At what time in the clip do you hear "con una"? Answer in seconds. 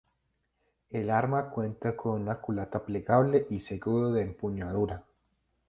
1.95-2.41